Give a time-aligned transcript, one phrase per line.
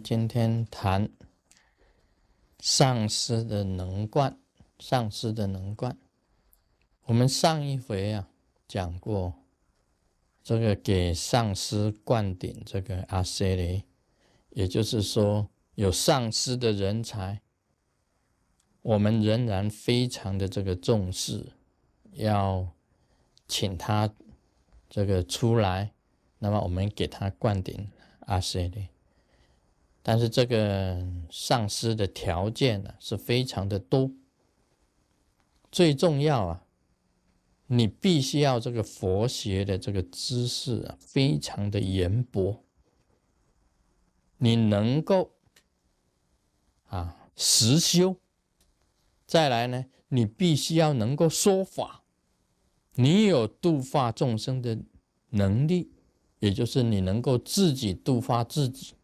[0.00, 1.10] 今天谈
[2.60, 4.38] 上师的能贯，
[4.78, 5.96] 上师的能贯。
[7.04, 8.28] 我们上一回啊
[8.66, 9.34] 讲过，
[10.42, 13.84] 这个给上师灌顶这个阿塞雷，
[14.50, 17.40] 也就是说有上师的人才，
[18.82, 21.52] 我们仍然非常的这个重视，
[22.12, 22.68] 要
[23.46, 24.12] 请他
[24.90, 25.92] 这个出来，
[26.38, 27.90] 那么我们给他灌顶
[28.20, 28.88] 阿塞雷。
[30.10, 34.10] 但是这个上师的条件呢是非常的多，
[35.70, 36.64] 最重要啊，
[37.66, 42.64] 你必须要这个佛学的这个知识啊非常的渊博，
[44.38, 45.32] 你能够
[46.86, 48.16] 啊实修，
[49.26, 52.02] 再来呢，你必须要能够说法，
[52.94, 54.78] 你有度化众生的
[55.28, 55.92] 能力，
[56.38, 58.94] 也就是你能够自己度化自己。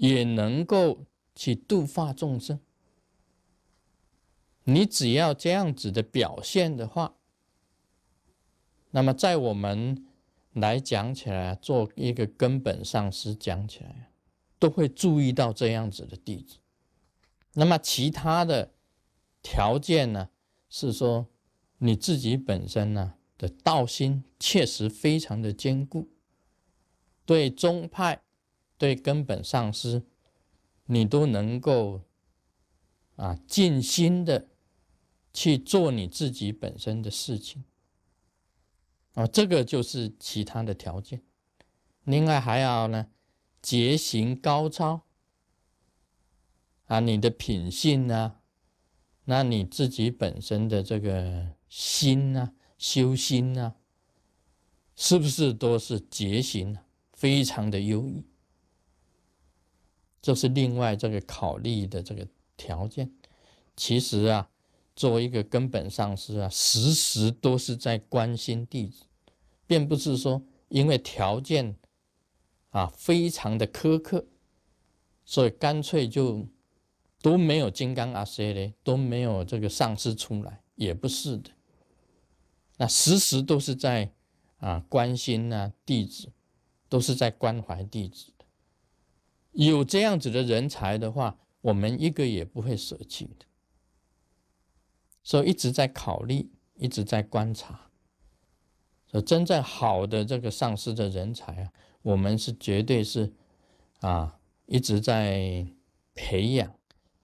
[0.00, 2.58] 也能够去度化众生。
[4.64, 7.16] 你只要这样子的表现的话，
[8.92, 10.06] 那么在我们
[10.54, 14.10] 来讲起来，做一个根本上师讲起来，
[14.58, 16.56] 都会注意到这样子的弟子。
[17.52, 18.72] 那么其他的
[19.42, 20.30] 条件呢，
[20.70, 21.26] 是说
[21.76, 26.08] 你自己本身呢的道心确实非常的坚固，
[27.26, 28.22] 对宗派。
[28.80, 30.06] 对根本上师，
[30.86, 32.00] 你都能够
[33.16, 34.48] 啊尽心的
[35.34, 37.62] 去做你自己本身的事情
[39.12, 41.20] 啊，这个就是其他的条件。
[42.04, 43.08] 另外还要呢，
[43.60, 45.02] 结行高超
[46.86, 48.36] 啊，你的品性呢，
[49.26, 53.76] 那你自己本身的这个心啊，修心啊，
[54.96, 56.78] 是不是都是结行
[57.12, 58.24] 非常的优异？
[60.22, 62.26] 这是另外这个考虑的这个
[62.56, 63.10] 条件。
[63.76, 64.50] 其实啊，
[64.94, 69.04] 作为一个根本上师啊，时时都是在关心弟子，
[69.66, 71.76] 并不是说因为条件
[72.68, 74.26] 啊非常的苛刻，
[75.24, 76.46] 所以干脆就
[77.22, 81.50] 都没有金刚阿塞嘞，都没有这个上师出来，也不是的。
[82.76, 84.12] 那时时都是在
[84.58, 86.30] 啊关心啊弟子，
[86.88, 88.32] 都是在关怀弟子。
[89.52, 93.46] 有这样子的人才的话，我们一个也不会舍弃的。
[95.22, 97.90] 所以一直在考虑，一直在观察。
[99.10, 101.72] 说真正好的这个上师的人才啊，
[102.02, 103.32] 我们是绝对是
[104.00, 105.66] 啊一直在
[106.14, 106.74] 培养。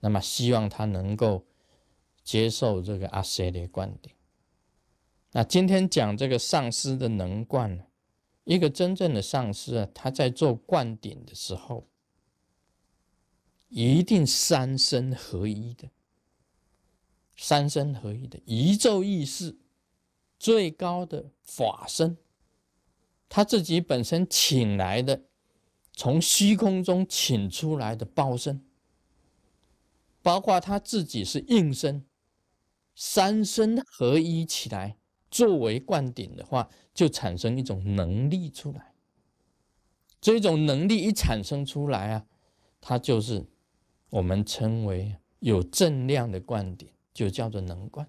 [0.00, 1.44] 那么希望他能够
[2.22, 4.14] 接受这个阿塞的观点。
[5.32, 7.86] 那今天讲这个上师的能灌，
[8.44, 11.89] 一个真正的上师啊，他在做灌顶的时候。
[13.70, 15.88] 一定三身合一的，
[17.36, 19.56] 三身合一的宇宙意识
[20.40, 22.18] 最高的法身，
[23.28, 25.22] 他自己本身请来的，
[25.92, 28.64] 从虚空中请出来的报身，
[30.20, 32.04] 包括他自己是应身，
[32.96, 34.96] 三身合一起来
[35.30, 38.94] 作为灌顶的话，就产生一种能力出来。
[40.20, 42.26] 这种能力一产生出来啊，
[42.80, 43.46] 它就是。
[44.10, 48.08] 我们称为有正量的灌顶，就叫做能灌。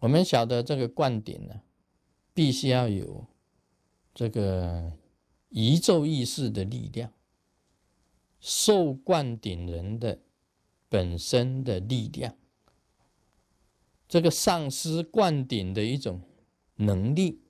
[0.00, 1.62] 我们晓得这个灌顶呢，
[2.34, 3.26] 必须要有
[4.12, 4.92] 这个
[5.50, 7.12] 宇宙意识的力量，
[8.40, 10.20] 受灌顶人的
[10.88, 12.36] 本身的力量，
[14.08, 16.22] 这个上师灌顶的一种
[16.76, 17.42] 能力，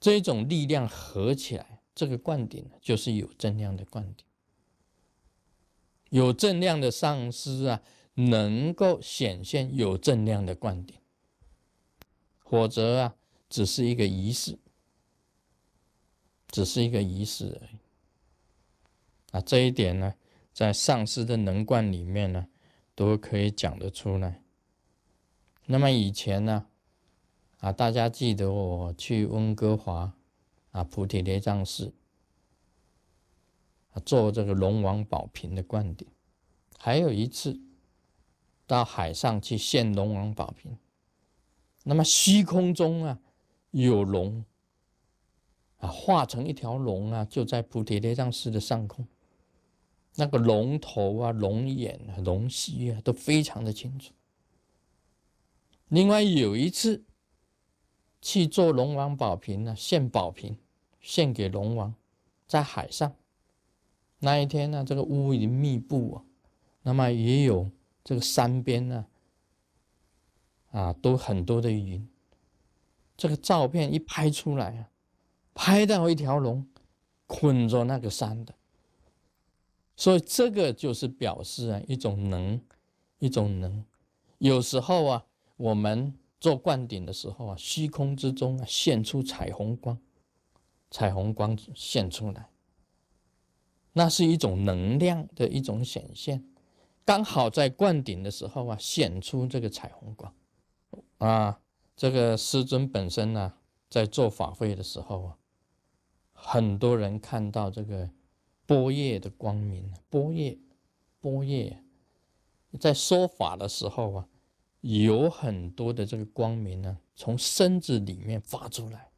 [0.00, 4.26] 这种力量合起来，这个灌顶就是有正量的灌顶。
[6.12, 7.82] 有正量的上师啊，
[8.16, 11.00] 能够显现有正量的观点，
[12.38, 13.14] 否则啊，
[13.48, 14.58] 只是一个仪式，
[16.48, 17.78] 只是一个仪式而已。
[19.30, 20.14] 啊，这一点呢，
[20.52, 22.46] 在上师的能观里面呢，
[22.94, 24.42] 都可以讲得出来。
[25.64, 26.66] 那么以前呢，
[27.60, 30.12] 啊，大家记得我去温哥华
[30.72, 31.94] 啊，菩提雷藏寺。
[34.00, 36.08] 做这个龙王宝瓶的灌顶，
[36.78, 37.60] 还有一次
[38.66, 40.78] 到海上去献龙王宝瓶，
[41.84, 43.18] 那么虚空中啊
[43.70, 44.44] 有龙
[45.76, 49.06] 啊化成一条龙啊，就在菩提雷藏寺的上空，
[50.16, 54.12] 那个龙头啊、龙眼啊、龙须啊都非常的清楚。
[55.88, 57.04] 另外有一次
[58.22, 60.56] 去做龙王宝瓶呢，献宝瓶
[61.00, 61.94] 献给龙王，
[62.46, 63.14] 在海上。
[64.24, 66.22] 那一天呢，这个乌云密布啊，
[66.82, 67.68] 那么也有
[68.04, 69.06] 这个山边呢，
[70.70, 72.08] 啊，都很多的云。
[73.16, 74.90] 这个照片一拍出来啊，
[75.54, 76.64] 拍到一条龙
[77.26, 78.54] 捆着那个山的，
[79.96, 82.60] 所以这个就是表示啊一种能，
[83.18, 83.84] 一种能。
[84.38, 85.24] 有时候啊，
[85.56, 89.98] 我们做灌顶的时候啊，虚空之中啊现出彩虹光，
[90.92, 92.48] 彩虹光现出来，
[93.92, 96.44] 那是一种能量的一种显现。
[97.04, 100.34] 刚好在灌顶的时候啊，显出这个彩虹光
[101.18, 101.58] 啊。
[101.94, 103.54] 这个师尊本身呢，
[103.88, 105.38] 在做法会的时候啊，
[106.32, 108.10] 很多人看到这个
[108.66, 110.58] 波叶的光明，波叶，
[111.20, 111.84] 波叶，
[112.80, 114.28] 在说法的时候啊，
[114.80, 119.10] 有很多的这个光明呢，从身子里面发出来，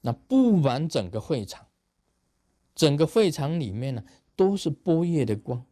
[0.00, 1.66] 那布满整个会场，
[2.74, 4.04] 整个会场里面呢，
[4.34, 5.64] 都是波叶的光，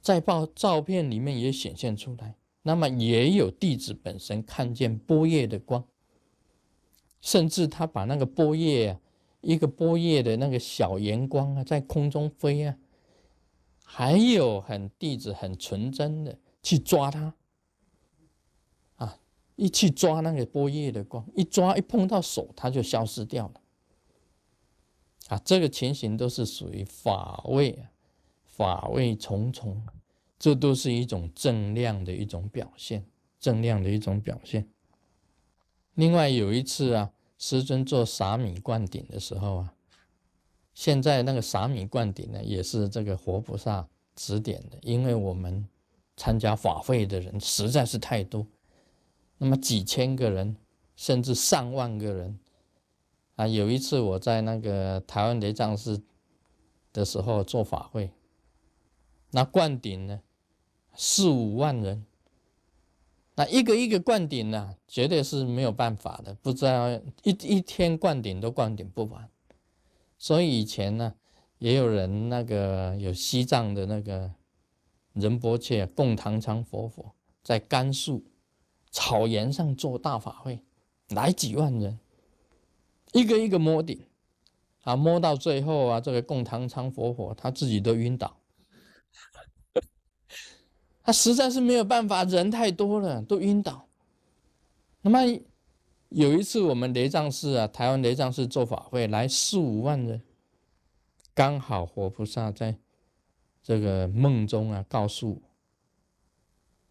[0.00, 2.36] 在照照片里面也显现出来。
[2.62, 5.84] 那么也有弟子本身看见波叶的光，
[7.20, 9.00] 甚至他把那个波叶啊，
[9.40, 12.76] 一个波叶的那个小圆光啊，在空中飞啊，
[13.84, 17.34] 还有很弟子很纯真的去抓它，
[18.96, 19.18] 啊，
[19.54, 23.60] 一去抓那个波叶的光，一抓一碰到手，它就消失掉了，
[25.28, 27.86] 啊，这个情形都是属于法味，
[28.44, 29.82] 法味重重。
[30.38, 33.06] 这都是一种正量的一种表现，
[33.40, 34.68] 正量的一种表现。
[35.94, 39.74] 另外有一次啊，师尊做撒米灌顶的时候啊，
[40.74, 45.66] 现在那个撒米灌顶呢，也是这个活菩萨指点的，因为我们
[46.18, 48.46] 参加法会的人实在是太多，
[49.38, 50.54] 那么几千个人，
[50.96, 52.38] 甚至上万个人
[53.36, 53.46] 啊。
[53.46, 56.02] 有一次我在那个台湾雷藏寺
[56.92, 58.10] 的时候做法会，
[59.30, 60.20] 那灌顶呢？
[60.98, 62.06] 四五万人，
[63.34, 66.32] 那一个一个灌顶呢，绝对是没有办法的。
[66.40, 66.90] 不知道
[67.22, 69.28] 一一天灌顶都灌顶不完，
[70.16, 71.14] 所以以前呢，
[71.58, 74.32] 也有人那个有西藏的那个
[75.12, 77.12] 仁波切供堂仓佛佛，
[77.42, 78.24] 在甘肃
[78.90, 80.60] 草原上做大法会，
[81.10, 81.98] 来几万人，
[83.16, 83.98] 一个一个摸顶，
[84.82, 88.36] 啊，摸到最后啊，这个供堂仓佛火他自己都晕倒。
[91.02, 93.88] 他实在是没有办法，人太多了，都晕倒。
[95.00, 95.20] 那么
[96.10, 100.20] 有一次，我们雷藏寺啊，台湾雷藏寺做法会来四五万人，
[101.32, 102.76] 刚好活菩萨在
[103.62, 105.42] 这个梦中啊，告诉我，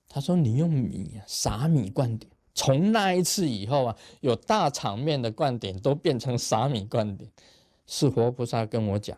[0.07, 7.29] 他说：“你用米撒米灌顶。”从那一次以后啊，有大场面的灌顶都变成撒米灌顶，
[7.85, 9.15] 是活菩萨跟我讲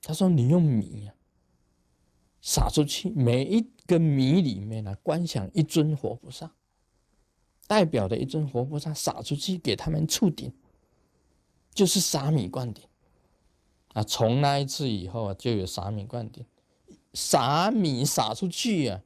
[0.00, 1.14] 他说：“你用米啊。”
[2.46, 6.52] 撒出去，每一个米里面呢，观想一尊活菩萨，
[7.66, 10.52] 代表的一尊活菩萨撒出去给他们触顶，
[11.72, 12.84] 就是撒米灌顶
[13.94, 14.02] 啊。
[14.02, 16.44] 从那一次以后啊，就有撒米灌顶，
[17.14, 19.00] 撒米撒出去啊，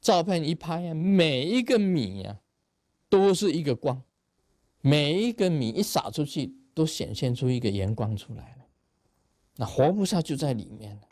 [0.00, 2.38] 照片一拍啊，每一个米啊，
[3.16, 4.02] 都是一个光，
[4.80, 8.66] 每一个米一撒出去，都显现出一个阳光出来了，
[9.56, 11.05] 那活菩萨就在里面了。